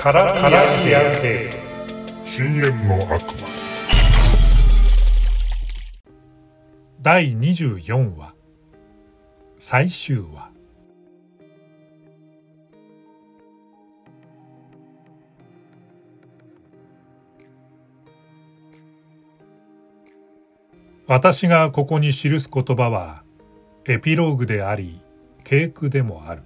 [0.00, 1.50] からからてやて
[2.24, 3.20] 深淵の悪魔。
[7.02, 8.32] 第24話。
[9.58, 10.50] 最終話。
[21.06, 23.22] 私がここに記す言葉は
[23.86, 25.02] エピローグであり
[25.44, 26.42] 警句でもある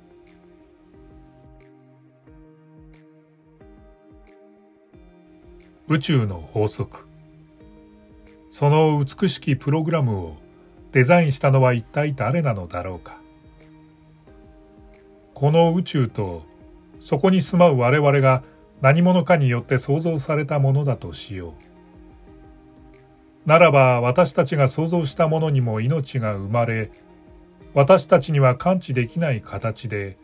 [5.86, 7.06] 宇宙の法則。
[8.48, 10.36] その美しきプログラムを
[10.92, 13.20] デザインしたのは一体誰なのだろうか。
[15.34, 16.42] この宇宙と
[17.02, 18.42] そこに住まう我々が
[18.80, 23.48] 何者かによって創造されたものだとしよう。
[23.48, 26.90] ならば私たちが想像したものにも命が生まれ
[27.74, 30.16] 私たちには感知できない形で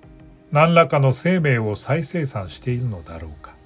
[0.52, 3.59] 何らかの生命を再生産しているのだろうか。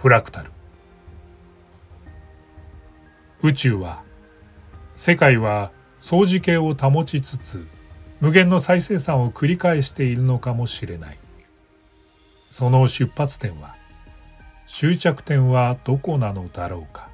[0.00, 0.50] フラクタル。
[3.42, 4.02] 宇宙は
[4.96, 7.66] 世界は相似形を保ちつつ
[8.22, 11.18] 無限の再生産を繰り返しているのかもしれない。
[12.50, 13.76] その出発点は
[14.66, 17.10] 終着点はどこなのだろうか。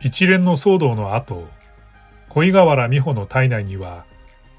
[0.00, 1.46] 一連の騒動の後
[2.30, 4.06] 恋河原美穂の体内には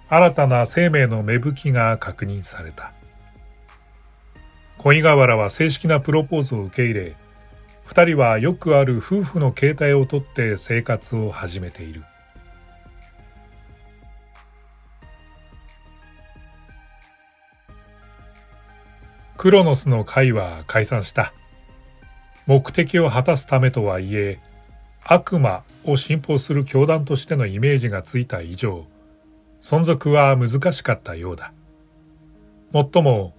[0.10, 2.94] 新たな生命の芽吹きが確認された。
[4.80, 7.16] 恋河原は正式なプロポーズを受け入れ
[7.84, 12.04] 二人はよくある夫婦の形態をとって生活を始めている。
[19.38, 21.34] クロノスの会は解散した。
[22.46, 24.40] 目的を果たすためとはいえ
[25.04, 28.86] 悪魔を信奉する教団としてのイメージがついた以上
[29.62, 31.54] 存続は難しかったようだ。
[32.72, 33.34] もっとも、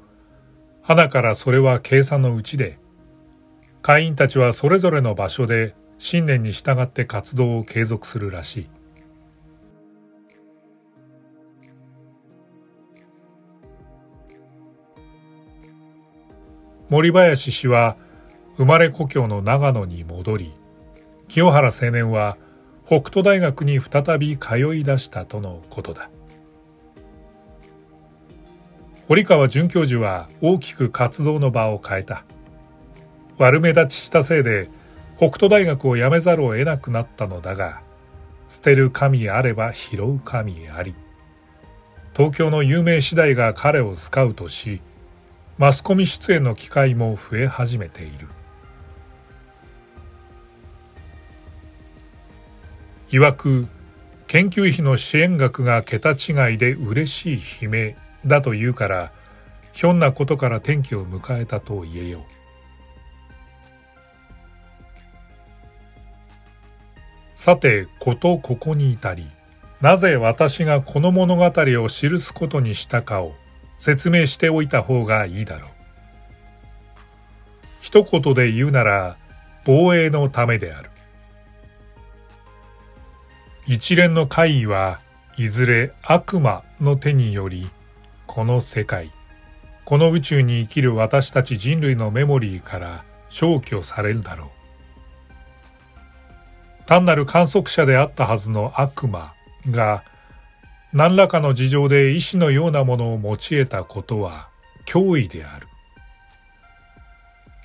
[0.83, 2.79] 花からそれは計算のうちで、
[3.83, 8.69] 会員たちはそれぞれの場所で信念に従って活動を継続するらしい。
[16.91, 17.97] 森林氏は
[18.57, 20.53] 生まれ故郷の長野に戻り、
[21.29, 22.37] 清原青年は
[22.91, 26.11] 北斗大学に再び通い出したとのことだ。
[29.07, 32.25] 堀川准教授は大きく活動の場を変えた。
[33.39, 34.69] 悪目立ちしたせいで
[35.19, 37.81] 北斗大学を辞めざるを得なくなったのだが
[38.49, 40.97] 捨てる神あれば拾う神あり。
[42.17, 44.83] 東京の有名次第が彼をスカウトし
[45.59, 48.27] マスコミ出演の機会も増え始めている。
[53.11, 53.67] 曰く
[54.29, 59.13] 研究費の支援額が桁違いで嬉しい悲鳴だと言うから
[59.73, 62.23] ひょんなことから転機を迎えたと言えよう。
[67.35, 69.27] さてことここに至り
[69.81, 73.35] なぜ私がこの物語を記すことにしたかを
[73.79, 75.71] 説明しておいた方がいいだろう。
[77.81, 79.17] 一言で言うなら
[79.65, 80.91] 防衛のためである。
[83.67, 85.01] 一連の怪異は
[85.37, 87.71] いずれ悪魔の手により
[88.27, 89.13] この世界
[89.85, 94.49] この宇宙に生きる私たち人類のメモリーから消去されるだろう。
[96.87, 99.33] 単なる観測者であったはずの悪魔
[99.69, 100.05] が
[100.93, 104.49] 何らかの事情で意志のようなものを持ち得たことは
[104.87, 105.67] 脅威である。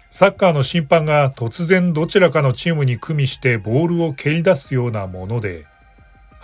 [0.10, 5.66] サッカーの審判が突然どちらかのチームに組みしてボールを蹴り出すようなもので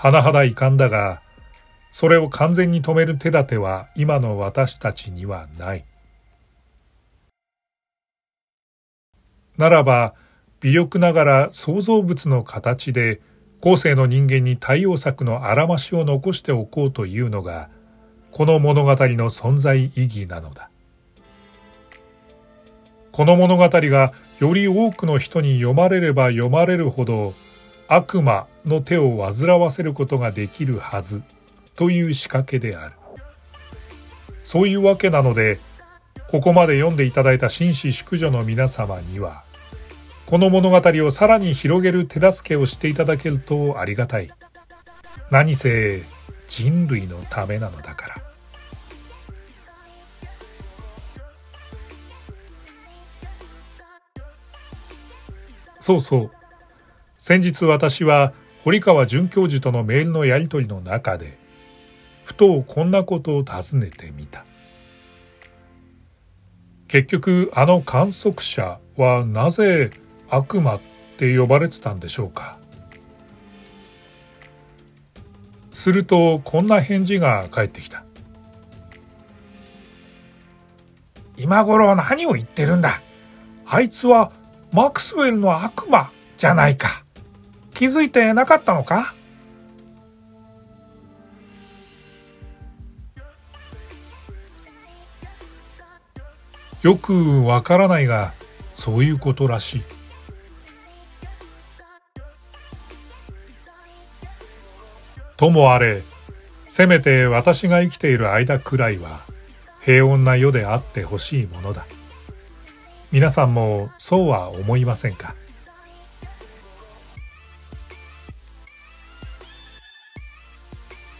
[0.01, 1.21] 甚だ遺憾だが、
[1.91, 5.85] それを完全に止める手立ては今の私たちにはない。
[9.57, 10.15] ならば、
[10.61, 13.21] 微力ながら創造物の形で
[13.59, 17.69] 後世の人間に対応策のあらましを残しておこうというのが、
[18.31, 18.95] この物語の
[19.29, 20.71] 存在意義なのだ。
[23.11, 27.35] この物語がより多くの人に読まれれば読まれるほど
[27.93, 31.23] 悪魔の手を煩わせることができるはず
[31.75, 32.95] という仕掛けである。
[34.45, 35.59] そういうわけなので
[36.29, 39.43] ここまで読んでいただいた紳士淑女の皆様には
[40.25, 44.31] この物語をさらに広げる手助けをしていただけるとありがたい。
[45.29, 46.01] 何せ
[46.47, 48.15] 人類のためなのだから。
[55.81, 56.40] そうそう。
[57.21, 58.33] 先日私は
[58.63, 61.37] 堀川准教授とのメールのやり取りの中で
[62.23, 64.43] ふとこんなことを尋ねてみた。
[66.87, 69.91] 結局あの観測者はなぜ
[70.31, 70.81] 悪魔っ
[71.19, 72.57] て呼ばれてたんでしょうか。
[75.73, 78.03] するとこんな返事が返ってきた。
[81.37, 82.99] 今頃何を言ってるんだ。
[83.67, 84.31] あいつは
[84.71, 86.09] マクスウェルの悪魔
[86.39, 87.00] じゃないか。
[87.81, 89.15] 気づいてなかったのか？
[96.83, 98.33] よくわからないが
[98.75, 99.81] そういうことらしい。
[105.35, 106.03] ともあれ
[106.69, 109.21] せめて私が生きている間くらいは
[109.83, 111.87] 平穏な世であってほしいものだ。
[113.11, 115.33] 皆さんもそうは思いませんか？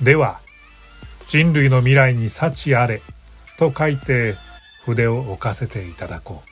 [0.01, 0.39] では
[1.27, 3.01] 人類の未来に幸あれ
[3.57, 4.35] と書いて
[4.83, 6.51] 筆を置かせていただこう。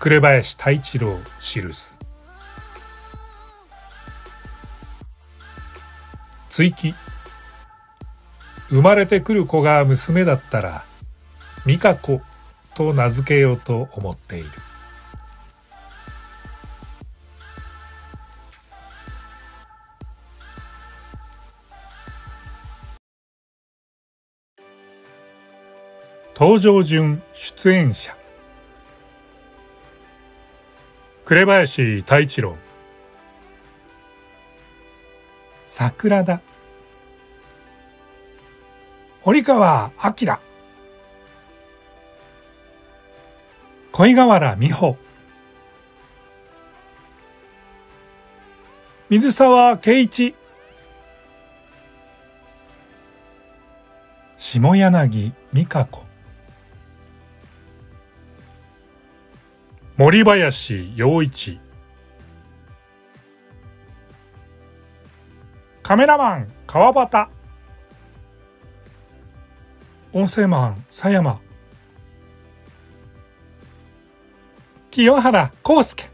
[0.00, 1.96] 紅林太一郎記す
[6.50, 6.94] 追記。
[8.68, 10.84] 生まれてくる子が娘だったら
[11.64, 12.20] 美香子
[12.74, 14.48] と名付けようと思っている。
[26.38, 28.14] 登場順出演者。
[31.24, 32.54] 紅林太一郎。
[35.64, 36.40] 桜田。
[39.22, 40.38] 堀川明。
[43.92, 44.98] 恋河原美穂。
[49.08, 50.34] 水沢圭一。
[54.36, 56.05] 下柳美香子。
[59.98, 61.58] 森林洋一。
[65.82, 67.28] カメラマン川端。
[70.12, 71.40] 音声マン佐山。
[74.90, 76.10] 清原康介。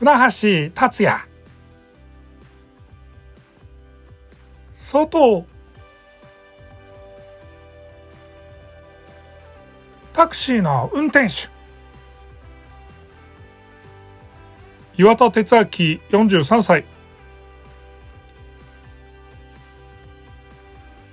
[0.00, 1.16] 船橋達也。
[4.76, 5.46] 外
[10.18, 11.48] タクシーの運転手。
[14.96, 16.84] 岩田哲明43歳。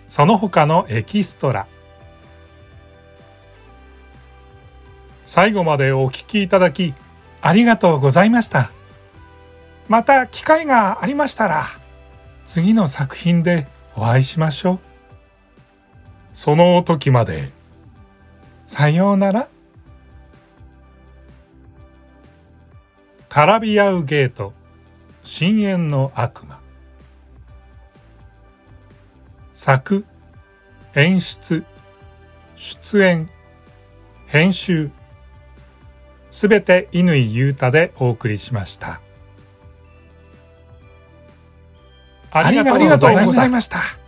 [0.10, 1.68] その他のエキストラ。
[5.28, 6.96] 最後までお聞きいただき
[7.44, 8.72] ありがとうございました。
[9.88, 11.68] また機会がありましたら
[12.48, 14.80] 次の作品でお会いしましょう。
[16.34, 17.65] その時まで。
[18.66, 19.48] さようなら。
[23.30, 24.54] 絡み合うゲート、
[25.24, 26.60] 深淵の悪魔。
[29.54, 30.06] 作、
[30.95, 31.66] 演出、
[32.56, 33.30] 出演、
[34.28, 34.90] 編集、
[36.31, 39.02] すべて乾裕太でお送りしました。
[42.31, 42.98] ありがとうご
[43.34, 44.05] ざいました。